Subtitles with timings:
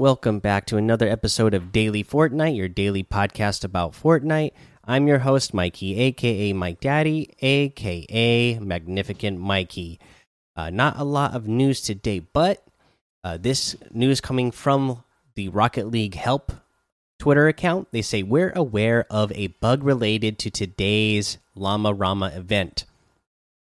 [0.00, 4.52] Welcome back to another episode of Daily Fortnite, your daily podcast about Fortnite.
[4.82, 10.00] I'm your host, Mikey, aka Mike Daddy, aka Magnificent Mikey.
[10.56, 12.66] Uh, not a lot of news today, but
[13.22, 15.04] uh, this news coming from
[15.34, 16.50] the Rocket League Help
[17.18, 17.88] Twitter account.
[17.92, 22.86] They say, We're aware of a bug related to today's Llama Rama event.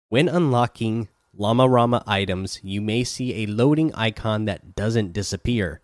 [0.08, 5.82] When unlocking Llama Rama items, you may see a loading icon that doesn't disappear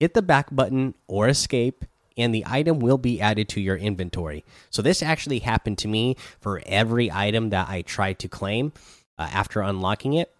[0.00, 1.84] hit the back button or escape
[2.16, 4.44] and the item will be added to your inventory.
[4.70, 8.72] So this actually happened to me for every item that I tried to claim
[9.18, 10.34] uh, after unlocking it.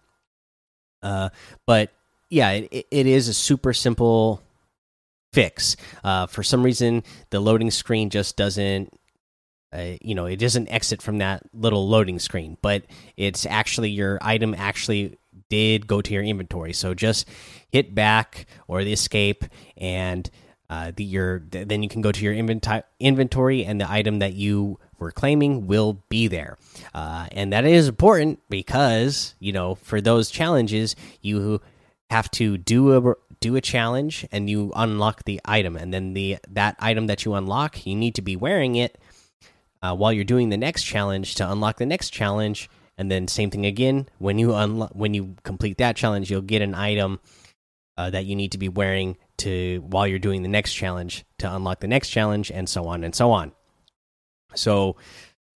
[1.01, 1.29] Uh,
[1.65, 1.91] but
[2.29, 4.41] yeah, it, it is a super simple
[5.33, 5.75] fix.
[6.03, 8.93] Uh, for some reason, the loading screen just doesn't.
[9.73, 12.83] Uh, you know, it doesn't exit from that little loading screen, but
[13.17, 15.17] it's actually your item actually
[15.49, 16.73] did go to your inventory.
[16.73, 17.27] So just
[17.69, 19.45] hit back or the escape,
[19.75, 20.29] and
[20.69, 24.79] uh, the your then you can go to your inventory, and the item that you
[24.99, 26.57] were claiming will be there.
[26.93, 31.61] Uh, and that is important because you know for those challenges you
[32.09, 36.37] have to do a do a challenge and you unlock the item, and then the
[36.49, 38.97] that item that you unlock you need to be wearing it.
[39.79, 43.49] Uh, while you're doing the next challenge to unlock the next challenge and then same
[43.49, 47.19] thing again when you unlock when you complete that challenge you'll get an item
[47.97, 51.53] uh, that you need to be wearing to while you're doing the next challenge to
[51.53, 53.51] unlock the next challenge and so on and so on.
[54.55, 54.97] So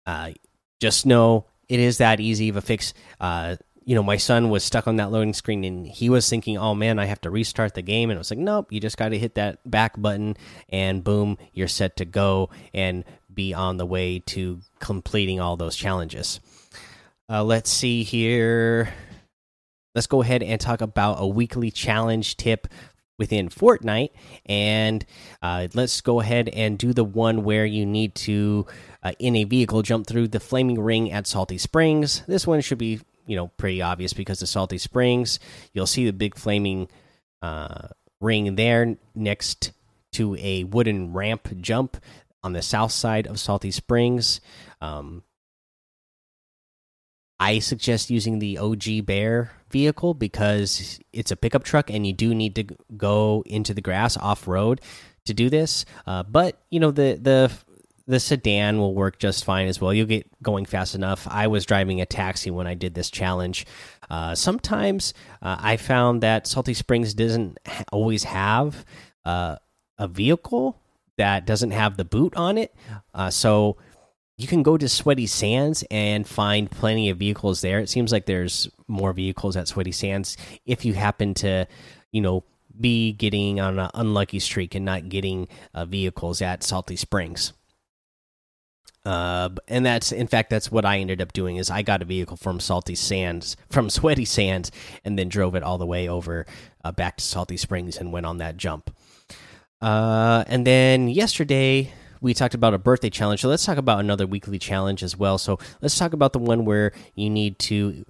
[0.06, 0.32] uh,
[0.80, 2.94] just know it is that easy of a fix.
[3.20, 6.58] Uh, you know my son was stuck on that loading screen and he was thinking
[6.58, 8.10] oh man i have to restart the game.
[8.10, 10.36] And i was like nope you just got to hit that back button
[10.68, 15.78] and boom you're set to go and be on the way to completing all those
[15.78, 16.42] challenges
[17.30, 18.94] uh, let's see here.
[19.96, 22.68] Let's go ahead and talk about a weekly challenge tip
[23.18, 24.12] within Fortnite.
[24.46, 25.06] And
[25.42, 28.68] uh, let's go ahead and do the one where you need to,
[29.04, 32.24] uh, in a vehicle, jump through the flaming ring at Salty Springs.
[32.28, 35.40] This one should be, you know, pretty obvious because the Salty Springs,
[35.74, 36.88] you'll see the big flaming
[37.42, 37.88] uh,
[38.22, 39.72] ring there next
[40.14, 41.98] to a wooden ramp jump
[42.44, 44.40] on the south side of Salty Springs.
[44.80, 45.24] Um,
[47.40, 52.34] I suggest using the OG Bear vehicle because it's a pickup truck and you do
[52.34, 52.66] need to
[52.96, 54.82] go into the grass off road
[55.26, 55.86] to do this.
[56.06, 57.52] Uh, but you know the the
[58.08, 59.94] the sedan will work just fine as well.
[59.94, 61.28] You'll get going fast enough.
[61.30, 63.66] I was driving a taxi when I did this challenge.
[64.10, 67.60] Uh, sometimes uh, I found that Salty Springs doesn't
[67.92, 68.86] always have
[69.26, 69.58] uh,
[69.98, 70.80] a vehicle
[71.18, 72.74] that doesn't have the boot on it.
[73.14, 73.76] Uh, so
[74.38, 77.80] you can go to Sweaty Sands and find plenty of vehicles there.
[77.80, 81.68] It seems like there's more vehicles at Sweaty Sands if you happen to,
[82.12, 82.44] you know,
[82.80, 87.54] be getting on an unlucky streak and not getting uh, vehicles at Salty Springs.
[89.04, 92.06] Uh, and that's in fact that's what I ended up doing is I got a
[92.06, 94.70] vehicle from Salty Sands from Sweaty Sands
[95.04, 96.46] and then drove it all the way over
[96.84, 98.94] uh, back to Salty Springs and went on that jump.
[99.82, 103.42] Uh, and then yesterday we talked about a birthday challenge.
[103.42, 105.38] So let's talk about another weekly challenge as well.
[105.38, 108.06] So let's talk about the one where you need to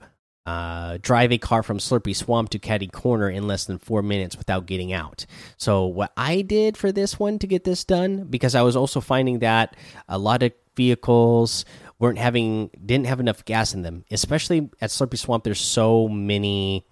[0.47, 4.38] uh, drive a car from Slurpy Swamp to Catty Corner in less than four minutes
[4.38, 5.25] without getting out.
[5.57, 9.01] So what I did for this one to get this done, because I was also
[9.01, 9.75] finding that
[10.07, 11.66] a lot of vehicles
[12.00, 15.44] weren't having didn't have enough gas in them, especially at Slurpy Swamp.
[15.44, 16.85] There's so many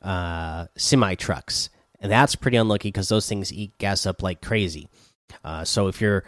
[0.00, 4.88] uh, semi trucks, and that's pretty unlucky because those things eat gas up like crazy.
[5.42, 6.24] Uh, so if you're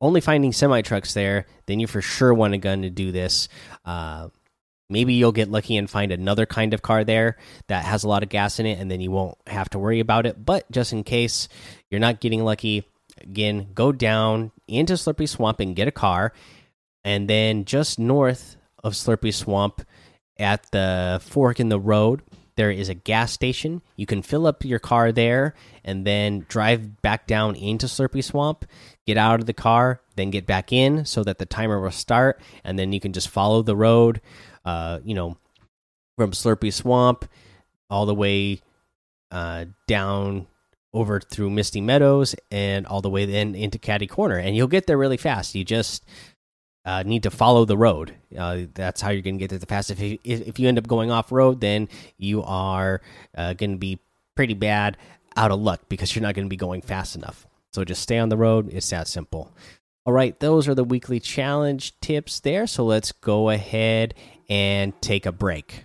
[0.00, 3.48] only finding semi trucks there, then you for sure want a gun to do this.
[3.84, 4.28] Uh,
[4.88, 7.36] maybe you'll get lucky and find another kind of car there
[7.68, 10.00] that has a lot of gas in it, and then you won't have to worry
[10.00, 10.44] about it.
[10.44, 11.48] But just in case
[11.90, 12.84] you're not getting lucky,
[13.20, 16.32] again, go down into Slurpy Swamp and get a car,
[17.04, 19.82] and then just north of Slurpy Swamp
[20.38, 22.22] at the fork in the road
[22.60, 23.80] there is a gas station.
[23.96, 28.66] You can fill up your car there and then drive back down into Slurpy Swamp,
[29.06, 32.38] get out of the car, then get back in so that the timer will start,
[32.62, 34.20] and then you can just follow the road,
[34.66, 35.38] uh, you know,
[36.18, 37.24] from Slurpy Swamp
[37.88, 38.60] all the way
[39.30, 40.46] uh, down
[40.92, 44.86] over through Misty Meadows and all the way then into Catty Corner, and you'll get
[44.86, 45.54] there really fast.
[45.54, 46.04] You just
[46.84, 48.14] uh, need to follow the road.
[48.36, 50.00] Uh, that's how you're going to get there the fastest.
[50.00, 53.00] If you, if you end up going off road, then you are
[53.36, 53.98] uh, going to be
[54.34, 54.96] pretty bad
[55.36, 57.46] out of luck because you're not going to be going fast enough.
[57.72, 58.72] So just stay on the road.
[58.72, 59.52] It's that simple.
[60.06, 62.66] All right, those are the weekly challenge tips there.
[62.66, 64.14] So let's go ahead
[64.48, 65.84] and take a break.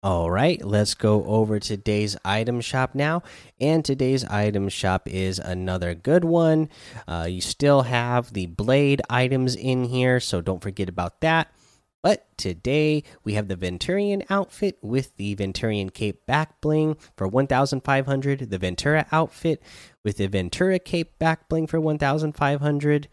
[0.00, 3.24] All right, let's go over today's item shop now.
[3.60, 6.68] And today's item shop is another good one.
[7.08, 11.52] Uh, you still have the blade items in here, so don't forget about that.
[12.00, 18.50] But today we have the Venturion outfit with the Venturion cape back bling for 1500,
[18.50, 19.60] the Ventura outfit
[20.04, 23.08] with the Ventura cape back bling for 1500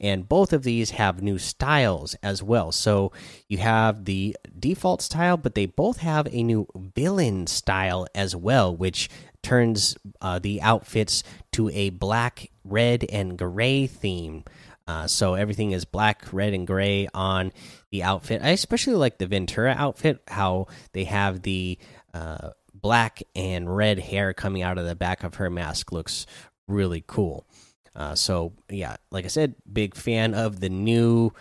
[0.00, 2.72] and both of these have new styles as well.
[2.72, 3.12] So
[3.48, 8.74] you have the default style, but they both have a new villain style as well,
[8.74, 9.08] which
[9.42, 11.22] turns uh, the outfits
[11.52, 14.44] to a black, red, and gray theme.
[14.86, 17.52] Uh, so everything is black, red, and gray on
[17.90, 18.42] the outfit.
[18.42, 21.78] I especially like the Ventura outfit, how they have the
[22.12, 25.92] uh, black and red hair coming out of the back of her mask.
[25.92, 26.26] Looks
[26.66, 27.46] really cool.
[27.94, 31.32] Uh, so yeah, like I said, big fan of the new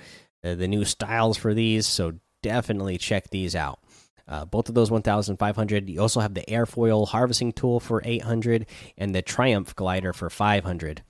[0.44, 1.88] uh, the new styles for these.
[1.88, 3.80] So definitely check these out.
[4.28, 5.90] Uh, both of those 1,500.
[5.90, 8.66] You also have the airfoil harvesting tool for 800
[8.98, 11.04] and the Triumph glider for 500.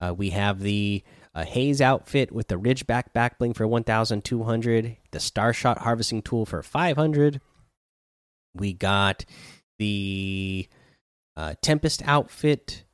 [0.00, 1.02] Uh, we have the
[1.34, 4.96] uh, Haze outfit with the Ridgeback back bling for 1,200.
[5.10, 7.40] The Starshot harvesting tool for 500.
[8.54, 9.24] We got
[9.78, 10.68] the
[11.62, 12.84] Tempest outfit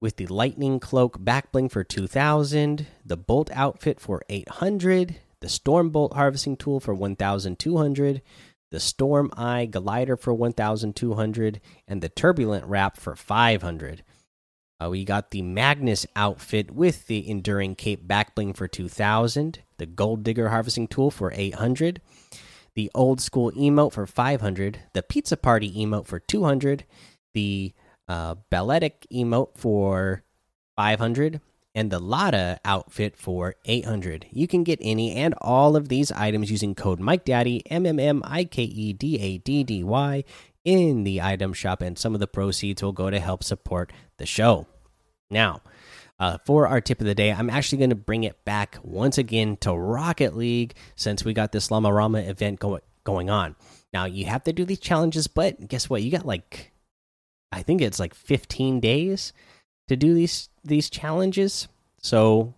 [0.00, 6.14] with the lightning cloak backbling for 2000 the bolt outfit for 800 the storm bolt
[6.14, 8.22] harvesting tool for 1200
[8.70, 14.02] the storm eye glider for 1200 and the turbulent wrap for 500
[14.82, 20.22] uh, we got the magnus outfit with the enduring cape backbling for 2000 the gold
[20.22, 22.00] digger harvesting tool for 800
[22.74, 26.84] the old school emote for 500 the pizza party emote for 200
[27.34, 27.72] the
[28.10, 30.24] uh, Balletic emote for
[30.76, 31.40] 500
[31.76, 34.26] and the Lada outfit for 800.
[34.32, 38.20] You can get any and all of these items using code MikeDaddy, M M M
[38.24, 40.24] I K E D A D D Y,
[40.64, 44.26] in the item shop, and some of the proceeds will go to help support the
[44.26, 44.66] show.
[45.30, 45.62] Now,
[46.18, 49.18] uh, for our tip of the day, I'm actually going to bring it back once
[49.18, 53.54] again to Rocket League since we got this Llama Rama event go going on.
[53.92, 56.02] Now, you have to do these challenges, but guess what?
[56.02, 56.72] You got like
[57.52, 59.32] I think it's like 15 days
[59.88, 61.68] to do these these challenges.
[61.98, 62.54] So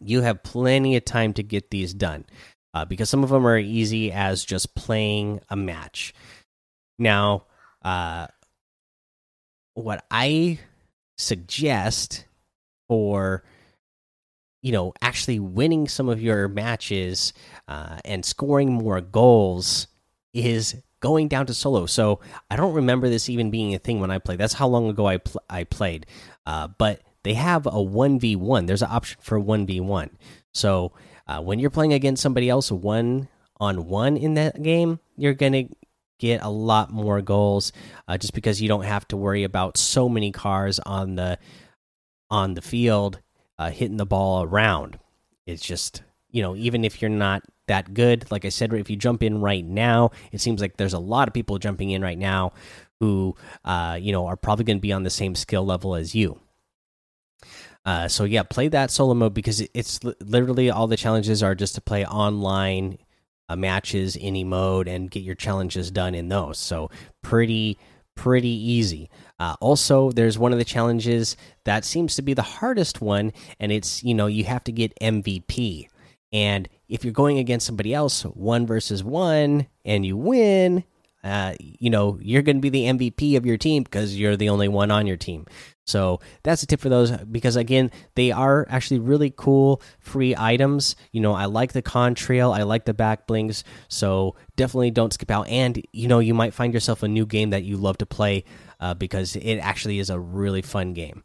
[0.00, 2.24] you have plenty of time to get these done
[2.74, 6.14] uh, because some of them are easy as just playing a match.
[6.98, 7.46] Now,
[7.82, 8.28] uh,
[9.74, 10.58] what I
[11.18, 12.26] suggest
[12.88, 13.44] for
[14.62, 17.32] you know actually winning some of your matches
[17.68, 19.88] uh, and scoring more goals
[20.32, 21.84] is going down to solo.
[21.84, 24.38] So I don't remember this even being a thing when I played.
[24.38, 26.06] That's how long ago I pl I played.
[26.46, 28.64] Uh, but they have a one v one.
[28.64, 30.16] There's an option for one v one.
[30.54, 30.92] So
[31.26, 33.28] uh, when you're playing against somebody else one
[33.60, 35.64] on one in that game, you're gonna
[36.18, 37.72] get a lot more goals
[38.08, 41.38] uh, just because you don't have to worry about so many cars on the
[42.30, 43.20] on the field
[43.58, 44.98] uh, hitting the ball around.
[45.46, 48.30] It's just you know even if you're not that good.
[48.30, 51.28] Like I said, if you jump in right now, it seems like there's a lot
[51.28, 52.52] of people jumping in right now
[53.00, 56.14] who, uh, you know, are probably going to be on the same skill level as
[56.14, 56.38] you.
[57.84, 61.74] Uh, so yeah, play that solo mode because it's literally all the challenges are just
[61.74, 62.98] to play online
[63.48, 66.58] uh, matches, any mode, and get your challenges done in those.
[66.58, 66.90] So
[67.22, 67.78] pretty
[68.14, 69.10] pretty easy.
[69.38, 73.72] Uh, also, there's one of the challenges that seems to be the hardest one, and
[73.72, 75.88] it's you know you have to get MVP.
[76.32, 80.84] And if you're going against somebody else, one versus one, and you win,
[81.24, 84.48] uh, you know, you're going to be the MVP of your team because you're the
[84.48, 85.46] only one on your team.
[85.86, 90.96] So that's a tip for those because again, they are actually really cool free items.
[91.10, 95.30] You know, I like the contrail, I like the back blings, so definitely don't skip
[95.30, 95.48] out.
[95.48, 98.44] And you know, you might find yourself a new game that you love to play
[98.80, 101.24] uh, because it actually is a really fun game.